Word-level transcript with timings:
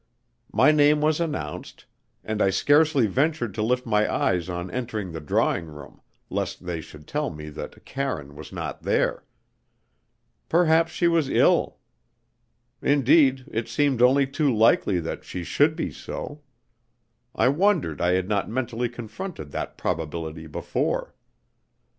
My 0.51 0.71
name 0.71 0.99
was 0.99 1.19
announced, 1.19 1.85
and 2.23 2.41
I 2.41 2.49
scarcely 2.49 3.05
ventured 3.05 3.53
to 3.53 3.61
lift 3.61 3.85
my 3.85 4.11
eyes 4.11 4.49
on 4.49 4.71
entering 4.71 5.11
the 5.11 5.21
drawing 5.21 5.67
room, 5.67 6.01
lest 6.27 6.65
they 6.65 6.81
should 6.81 7.05
tell 7.05 7.29
me 7.29 7.49
that 7.49 7.85
Karine 7.85 8.35
was 8.35 8.51
not 8.51 8.81
there. 8.81 9.23
Perhaps 10.49 10.91
she 10.91 11.07
was 11.07 11.29
ill. 11.29 11.77
Indeed, 12.81 13.47
it 13.51 13.67
seemed 13.69 14.01
only 14.01 14.25
too 14.25 14.51
likely 14.51 14.99
that 15.01 15.23
she 15.23 15.43
should 15.43 15.75
be 15.75 15.91
so. 15.91 16.41
I 17.35 17.49
wondered 17.49 18.01
I 18.01 18.13
had 18.13 18.27
not 18.27 18.49
mentally 18.49 18.89
confronted 18.89 19.51
that 19.51 19.77
probability 19.77 20.47
before. 20.47 21.13